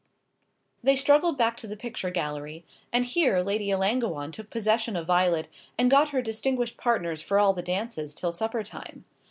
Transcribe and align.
They 0.81 0.95
struggled 0.95 1.37
back 1.37 1.57
to 1.57 1.67
the 1.67 1.77
picture 1.77 2.09
gallery, 2.09 2.65
and 2.91 3.05
here 3.05 3.41
Lady 3.41 3.69
Ellangowan 3.69 4.31
took 4.31 4.49
possession 4.49 4.95
of 4.95 5.05
Violet, 5.05 5.47
and 5.77 5.91
got 5.91 6.09
her 6.09 6.23
distinguished 6.23 6.75
partners 6.75 7.21
for 7.21 7.37
all 7.37 7.53
the 7.53 7.61
dances 7.61 8.15
till 8.15 8.31
supper 8.31 8.63
time. 8.63 9.05